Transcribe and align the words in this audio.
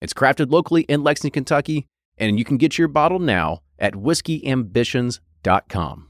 It's 0.00 0.12
crafted 0.12 0.50
locally 0.50 0.82
in 0.82 1.02
Lexington, 1.02 1.44
Kentucky, 1.44 1.86
and 2.18 2.38
you 2.38 2.44
can 2.44 2.56
get 2.56 2.78
your 2.78 2.88
bottle 2.88 3.18
now 3.18 3.60
at 3.78 3.94
whiskeyambitions.com. 3.94 6.08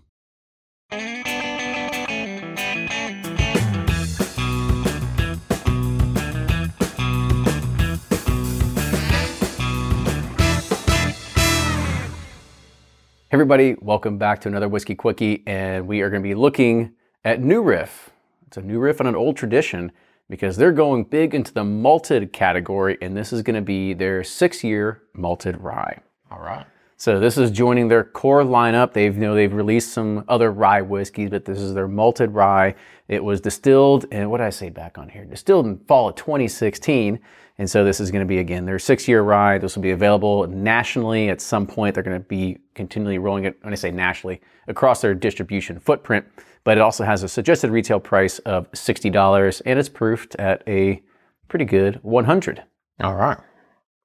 Everybody, 13.30 13.76
welcome 13.80 14.16
back 14.16 14.40
to 14.42 14.48
another 14.48 14.68
Whiskey 14.68 14.94
Quickie, 14.94 15.42
and 15.44 15.88
we 15.88 16.02
are 16.02 16.10
going 16.10 16.22
to 16.22 16.28
be 16.28 16.36
looking 16.36 16.92
at 17.24 17.40
New 17.40 17.62
Riff. 17.62 18.10
It's 18.46 18.56
a 18.56 18.62
new 18.62 18.78
riff 18.78 19.00
on 19.00 19.08
an 19.08 19.16
old 19.16 19.36
tradition 19.36 19.90
because 20.28 20.56
they're 20.56 20.72
going 20.72 21.04
big 21.04 21.34
into 21.34 21.52
the 21.52 21.64
malted 21.64 22.32
category, 22.32 22.96
and 23.02 23.16
this 23.16 23.32
is 23.32 23.42
going 23.42 23.56
to 23.56 23.62
be 23.62 23.92
their 23.92 24.24
six-year 24.24 25.02
malted 25.14 25.60
rye. 25.60 26.00
All 26.30 26.40
right. 26.40 26.66
So 26.96 27.18
this 27.18 27.36
is 27.36 27.50
joining 27.50 27.88
their 27.88 28.04
core 28.04 28.42
lineup. 28.42 28.92
They've 28.92 29.14
you 29.14 29.20
know 29.20 29.34
they've 29.34 29.52
released 29.52 29.92
some 29.92 30.24
other 30.28 30.52
rye 30.52 30.82
whiskeys, 30.82 31.30
but 31.30 31.44
this 31.44 31.58
is 31.58 31.74
their 31.74 31.88
malted 31.88 32.30
rye. 32.30 32.74
It 33.08 33.22
was 33.22 33.40
distilled, 33.40 34.06
and 34.12 34.30
what 34.30 34.38
did 34.38 34.46
I 34.46 34.50
say 34.50 34.70
back 34.70 34.96
on 34.96 35.08
here? 35.08 35.24
Distilled 35.24 35.66
in 35.66 35.78
fall 35.78 36.08
of 36.08 36.16
2016. 36.16 37.18
And 37.56 37.70
so 37.70 37.84
this 37.84 38.00
is 38.00 38.10
going 38.10 38.24
to 38.24 38.28
be 38.28 38.38
again 38.38 38.64
their 38.64 38.80
six-year 38.80 39.22
rye. 39.22 39.58
This 39.58 39.76
will 39.76 39.82
be 39.82 39.92
available 39.92 40.44
nationally 40.48 41.28
at 41.28 41.40
some 41.40 41.68
point. 41.68 41.94
They're 41.94 42.02
going 42.02 42.20
to 42.20 42.28
be 42.28 42.58
continually 42.74 43.18
rolling 43.18 43.44
it. 43.44 43.58
When 43.62 43.72
I 43.72 43.76
say 43.76 43.92
nationally, 43.92 44.40
across 44.66 45.00
their 45.00 45.14
distribution 45.14 45.78
footprint. 45.78 46.24
But 46.64 46.78
it 46.78 46.80
also 46.80 47.04
has 47.04 47.22
a 47.22 47.28
suggested 47.28 47.70
retail 47.70 48.00
price 48.00 48.38
of 48.40 48.68
sixty 48.72 49.10
dollars, 49.10 49.60
and 49.62 49.78
it's 49.78 49.88
proofed 49.88 50.34
at 50.36 50.62
a 50.66 51.02
pretty 51.48 51.64
good 51.64 52.00
100. 52.02 52.62
All 53.00 53.14
right. 53.14 53.38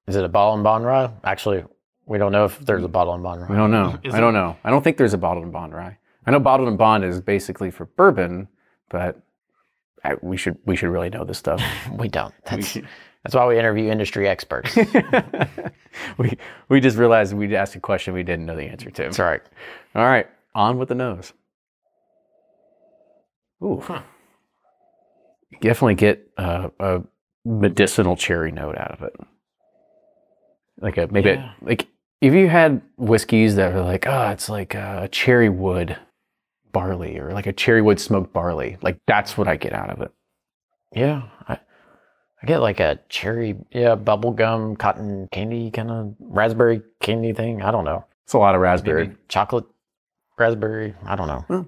Is 0.07 0.15
it 0.15 0.25
a 0.25 0.29
bottled 0.29 0.57
and 0.57 0.63
bond 0.63 0.85
rye? 0.85 1.11
Actually, 1.23 1.63
we 2.09 2.17
don't 2.17 2.31
know 2.31 2.45
if 2.45 2.59
there's 2.65 2.83
a 2.83 2.87
bottle 2.87 3.13
and 3.13 3.21
bond 3.21 3.41
rye. 3.41 3.53
I 3.53 3.55
don't 3.55 3.69
know. 3.71 3.99
I 4.11 4.19
don't 4.19 4.33
know. 4.33 4.57
I 4.63 4.71
don't 4.71 4.83
think 4.83 4.97
there's 4.97 5.13
a 5.13 5.17
bottled 5.17 5.43
and 5.43 5.53
bond 5.53 5.73
rye. 5.75 5.97
I 6.25 6.31
know 6.31 6.39
bottled 6.39 6.67
and 6.67 6.77
bond 6.77 7.03
is 7.05 7.21
basically 7.21 7.69
for 7.69 7.85
bourbon, 7.85 8.47
but 8.89 9.21
I, 10.03 10.15
we 10.21 10.35
should 10.35 10.57
we 10.65 10.75
should 10.75 10.89
really 10.89 11.09
know 11.11 11.23
this 11.23 11.37
stuff. 11.37 11.61
We 11.97 12.07
don't. 12.07 12.33
That's, 12.45 12.73
that's 13.23 13.35
why 13.35 13.45
we 13.45 13.59
interview 13.59 13.91
industry 13.91 14.27
experts. 14.27 14.75
we 16.17 16.35
we 16.67 16.79
just 16.79 16.97
realized 16.97 17.33
we'd 17.33 17.53
asked 17.53 17.75
a 17.75 17.79
question 17.79 18.15
we 18.15 18.23
didn't 18.23 18.47
know 18.47 18.55
the 18.55 18.63
answer 18.63 18.89
to. 18.89 19.03
That's 19.03 19.19
right. 19.19 19.41
All 19.93 20.03
right, 20.03 20.27
on 20.55 20.79
with 20.79 20.89
the 20.89 20.95
nose. 20.95 21.31
Ooh, 23.61 23.83
you 25.51 25.57
definitely 25.61 25.95
get 25.95 26.27
uh, 26.37 26.69
a 26.79 27.01
medicinal 27.45 28.15
cherry 28.15 28.51
note 28.51 28.77
out 28.77 28.91
of 28.91 29.03
it. 29.03 29.13
Like 30.81 30.97
a 30.97 31.07
maybe 31.11 31.29
Yeah. 31.31 31.51
like 31.61 31.87
if 32.21 32.33
you 32.33 32.49
had 32.49 32.81
whiskeys 32.97 33.55
that 33.55 33.73
are 33.73 33.81
like, 33.81 34.05
oh, 34.07 34.29
it's 34.29 34.49
like 34.49 34.75
a 34.75 35.07
cherry 35.11 35.49
wood 35.49 35.97
barley 36.71 37.17
or 37.17 37.31
like 37.31 37.47
a 37.47 37.53
cherry 37.53 37.81
wood 37.81 37.99
smoked 37.99 38.33
barley. 38.33 38.77
Like 38.81 38.99
that's 39.07 39.37
what 39.37 39.47
I 39.47 39.55
get 39.55 39.73
out 39.73 39.89
of 39.89 40.01
it. 40.01 40.11
Yeah. 40.93 41.23
I, 41.47 41.59
I 42.41 42.45
get 42.45 42.59
like 42.59 42.79
a 42.79 42.99
cherry, 43.09 43.57
yeah, 43.71 43.95
bubblegum, 43.95 44.77
cotton 44.77 45.27
candy 45.31 45.71
kind 45.71 45.91
of 45.91 46.15
raspberry 46.19 46.81
candy 47.01 47.33
thing. 47.33 47.61
I 47.61 47.71
don't 47.71 47.85
know. 47.85 48.05
It's 48.25 48.33
a 48.33 48.37
lot 48.37 48.55
of 48.55 48.61
raspberry. 48.61 49.07
Maybe 49.07 49.19
chocolate 49.27 49.65
raspberry. 50.37 50.95
I 51.05 51.15
don't 51.15 51.27
know. 51.27 51.67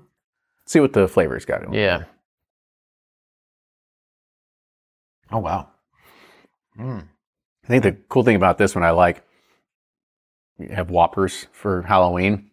See 0.66 0.80
what 0.80 0.94
the 0.94 1.08
flavors 1.08 1.46
got. 1.46 1.64
in 1.64 1.74
it. 1.74 1.78
Yeah. 1.78 2.04
Oh, 5.32 5.40
wow. 5.40 5.70
Mm. 6.78 7.08
I 7.64 7.68
think 7.68 7.84
the 7.84 7.94
cool 8.10 8.24
thing 8.24 8.36
about 8.36 8.58
this 8.58 8.76
one 8.76 8.84
I 8.84 8.92
like 8.92 9.24
have 10.70 10.90
Whoppers 10.90 11.48
for 11.52 11.82
Halloween 11.84 12.50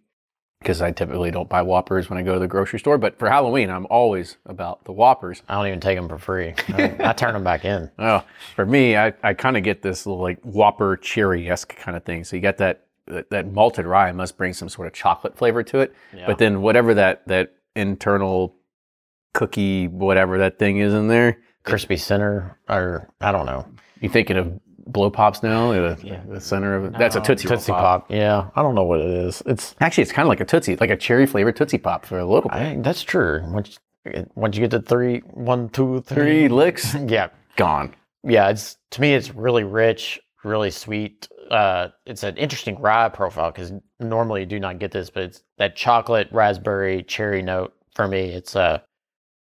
because 0.61 0.83
I 0.83 0.91
typically 0.91 1.31
don't 1.31 1.49
buy 1.49 1.63
Whoppers 1.63 2.11
when 2.11 2.19
I 2.19 2.23
go 2.23 2.35
to 2.35 2.41
the 2.41 2.49
grocery 2.49 2.81
store, 2.81 2.99
but 2.99 3.19
for 3.19 3.29
Halloween 3.31 3.71
I'm 3.71 3.87
always 3.91 4.37
about 4.47 4.85
the 4.85 4.93
Whoppers. 4.93 5.43
I 5.49 5.55
don't 5.55 5.67
even 5.69 5.81
take 5.81 5.97
them 5.97 6.09
for 6.09 6.19
free. 6.19 6.55
I, 6.69 6.97
I 6.99 7.13
turn 7.13 7.33
them 7.35 7.45
back 7.45 7.65
in. 7.65 7.91
Oh, 7.99 8.25
for 8.57 8.67
me, 8.67 8.97
I, 8.97 9.13
I 9.23 9.35
kind 9.35 9.57
of 9.57 9.63
get 9.63 9.83
this 9.83 10.05
little 10.07 10.21
like 10.21 10.41
Whopper 10.43 10.97
cherry 10.97 11.49
esque 11.49 11.77
kind 11.77 11.97
of 11.97 12.05
thing. 12.05 12.25
So 12.25 12.35
you 12.37 12.43
got 12.43 12.57
that, 12.59 12.87
that 13.07 13.31
that 13.31 13.53
malted 13.53 13.87
rye 13.87 14.11
must 14.13 14.37
bring 14.37 14.53
some 14.53 14.69
sort 14.69 14.87
of 14.89 14.93
chocolate 14.95 15.37
flavor 15.37 15.63
to 15.63 15.79
it, 15.79 15.95
Yeah. 16.15 16.27
but 16.27 16.39
then 16.39 16.61
whatever 16.61 16.93
that 16.95 17.27
that 17.29 17.55
internal 17.77 18.55
cookie 19.35 19.87
whatever 19.89 20.39
that 20.39 20.59
thing 20.59 20.79
is 20.79 20.93
in 20.95 21.09
there, 21.09 21.39
Crispy 21.65 21.97
center, 21.97 22.59
or 22.69 23.09
I 23.21 23.31
don't 23.31 23.47
know. 23.47 23.67
you 24.01 24.09
thinking 24.09 24.37
of 24.37 24.59
blow 24.89 25.11
pops 25.11 25.43
now? 25.43 25.73
The, 25.73 25.99
Yeah. 26.03 26.21
the 26.29 26.41
center 26.41 26.75
of 26.75 26.85
it. 26.87 26.99
That's 26.99 27.15
a 27.17 27.21
Tootsie, 27.21 27.49
Roll 27.49 27.57
Tootsie 27.59 27.73
Pop. 27.73 28.03
Pop. 28.09 28.11
Yeah, 28.11 28.49
I 28.57 28.63
don't 28.63 28.75
know 28.75 28.85
what 28.85 29.01
it 29.01 29.07
is. 29.11 29.43
It's 29.47 29.75
Actually, 29.81 30.03
it's 30.03 30.13
kind 30.13 30.27
of 30.27 30.31
like 30.31 30.41
a 30.41 30.45
Tootsie, 30.45 30.77
like 30.77 30.91
a 30.91 30.97
cherry 30.97 31.27
flavored 31.27 31.57
Tootsie 31.57 31.79
Pop 31.79 32.05
for 32.07 32.19
a 32.19 32.25
little 32.25 32.51
bit. 32.51 32.59
I, 32.59 32.77
that's 32.81 33.03
true. 33.03 33.43
Once 33.53 33.79
once 34.35 34.57
you 34.57 34.63
get 34.63 34.71
to 34.71 34.81
three, 34.81 35.19
one, 35.35 35.69
two, 35.69 36.01
Three 36.03 36.15
three, 36.17 36.49
licks, 36.49 36.95
yeah, 37.07 37.29
gone. 37.57 37.95
yeah. 38.25 38.49
It's 38.49 38.77
to 38.93 39.01
me, 39.01 39.15
it's 39.15 39.35
really 39.35 39.65
rich, 39.65 40.19
really 40.45 40.71
sweet. 40.71 41.29
Uh, 41.51 41.89
it's 42.07 42.23
an 42.23 42.37
interesting 42.37 42.79
rye 42.81 43.09
profile 43.09 43.51
because 43.51 43.73
normally 44.01 44.41
you 44.41 44.47
do 44.47 44.61
not 44.61 44.79
get 44.79 44.91
this, 44.93 45.11
but 45.11 45.23
it's 45.25 45.43
that 45.59 45.77
chocolate, 45.77 46.29
raspberry, 46.31 47.03
cherry 47.03 47.43
note 47.43 47.75
for 47.95 48.07
me. 48.09 48.27
It's 48.31 48.55
uh 48.57 48.81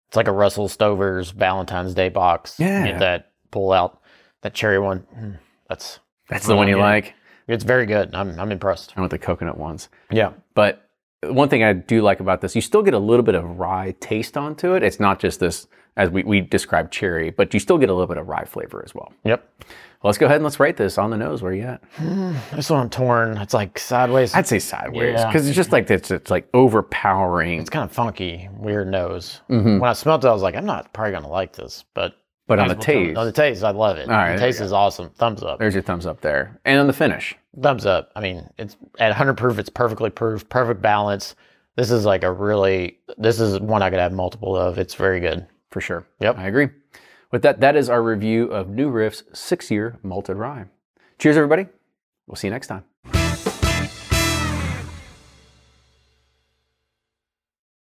it's 0.09 0.16
like 0.16 0.28
a 0.28 0.33
Russell 0.33 0.69
Stover's 0.69 1.31
Valentine's 1.33 1.93
Day 1.93 2.09
box. 2.09 2.54
Yeah. 2.59 2.87
Get 2.87 2.99
that 3.00 3.33
pull 3.50 3.72
out 3.72 4.00
that 4.44 4.55
cherry 4.55 4.78
one. 4.78 5.05
Mm, 5.19 5.38
That's 5.69 5.99
That's 6.28 6.47
the 6.47 6.55
one 6.55 6.69
you 6.69 6.78
like. 6.78 7.15
it's 7.49 7.65
very 7.65 7.87
good. 7.87 8.15
I'm 8.15 8.38
I'm 8.38 8.53
impressed. 8.53 8.93
I 8.97 9.00
want 9.00 9.10
the 9.10 9.19
coconut 9.19 9.59
ones. 9.59 9.88
Yeah. 10.10 10.32
But 10.55 10.88
one 11.22 11.49
thing 11.49 11.65
I 11.65 11.72
do 11.72 12.03
like 12.03 12.21
about 12.21 12.41
this, 12.43 12.54
you 12.54 12.60
still 12.60 12.83
get 12.83 12.94
a 12.94 12.99
little 12.99 13.25
bit 13.25 13.34
of 13.34 13.59
rye 13.59 13.94
taste 14.00 14.37
onto 14.37 14.75
it. 14.75 14.83
It's 14.83 15.00
not 15.00 15.19
just 15.19 15.41
this, 15.41 15.66
as 15.97 16.10
we, 16.10 16.22
we 16.22 16.41
described 16.43 16.93
cherry, 16.93 17.31
but 17.31 17.54
you 17.54 17.60
still 17.60 17.78
get 17.78 17.88
a 17.88 17.93
little 17.94 18.06
bit 18.06 18.19
of 18.19 18.28
rye 18.28 18.44
flavor 18.44 18.83
as 18.84 18.94
well. 18.94 19.10
Yep. 19.25 19.49
Well, 19.60 20.10
let's 20.10 20.19
go 20.19 20.27
ahead 20.27 20.37
and 20.37 20.44
let's 20.44 20.60
rate 20.60 20.77
this 20.77 20.99
on 20.99 21.09
the 21.09 21.16
nose. 21.16 21.41
Where 21.41 21.53
are 21.53 21.54
you 21.54 21.62
at? 21.62 21.83
This 22.54 22.69
one 22.69 22.81
I'm 22.81 22.91
torn. 22.91 23.38
It's 23.38 23.54
like 23.54 23.78
sideways. 23.78 24.34
I'd 24.34 24.47
say 24.47 24.59
sideways 24.59 25.15
Yeah. 25.19 25.27
because 25.27 25.49
it's 25.49 25.56
just 25.56 25.72
like 25.72 25.91
it's, 25.91 26.10
it's 26.10 26.31
like 26.31 26.47
overpowering. 26.53 27.59
It's 27.60 27.71
kind 27.71 27.84
of 27.88 27.93
funky, 27.93 28.49
weird 28.59 28.88
nose. 28.88 29.41
Mhm. 29.49 29.81
When 29.81 29.88
I 29.88 29.94
smelled 29.94 30.27
it, 30.27 30.28
I 30.28 30.33
was 30.33 30.43
like, 30.43 30.56
I'm 30.56 30.66
not 30.66 30.93
probably 30.93 31.12
gonna 31.12 31.28
like 31.28 31.54
this, 31.54 31.84
but 31.94 32.15
But 32.47 32.59
on 32.59 32.69
the 32.69 32.75
Might 32.75 32.82
as 32.82 32.87
well 32.88 32.94
tell- 32.97 33.05
taste, 33.06 33.19
on 33.19 33.27
the 33.27 33.32
taste, 33.32 33.65
I 33.65 33.71
love 33.71 33.97
it. 33.97 34.09
All 34.09 34.15
right, 34.15 34.32
the 34.32 34.38
there 34.38 34.47
you 34.49 34.53
taste 34.53 34.60
is 34.62 34.72
awesome. 34.72 35.10
Thumbs 35.10 35.43
up. 35.43 35.59
there's 35.59 35.75
your 35.75 35.82
thumbs 35.82 36.05
up 36.06 36.21
there. 36.21 36.60
And 36.65 36.78
on 36.78 36.87
the 36.87 36.93
finish, 36.93 37.34
Thumbs 37.62 37.87
up. 37.87 38.10
I 38.16 38.21
mean, 38.21 38.49
it's 38.59 38.77
at 38.99 39.09
100 39.10 39.34
proof. 39.34 39.59
It's 39.60 39.71
perfectly 39.71 40.10
proof, 40.10 40.49
perfect 40.49 40.83
balance. 40.83 41.37
This 41.77 41.91
is 41.91 42.04
like 42.04 42.22
a 42.25 42.33
really. 42.33 42.99
This 43.16 43.38
is 43.41 43.60
one 43.60 43.81
I 43.83 43.91
could 43.91 43.99
have 44.00 44.12
multiple 44.12 44.56
of. 44.56 44.78
It's 44.78 44.94
very 44.94 45.21
good. 45.21 45.47
for 45.71 45.81
sure. 45.81 46.06
Yep. 46.21 46.38
I 46.38 46.47
agree. 46.49 46.69
With 47.33 47.43
that, 47.43 47.60
that 47.60 47.75
is 47.77 47.88
our 47.91 48.03
review 48.03 48.47
of 48.47 48.69
New 48.69 48.91
Riff's 48.91 49.25
six 49.33 49.71
year 49.71 49.99
malted 50.03 50.37
rye. 50.37 50.66
Cheers, 51.19 51.37
everybody. 51.37 51.66
We'll 52.27 52.37
see 52.37 52.47
you 52.49 52.53
next 52.53 52.66
time. 52.69 52.84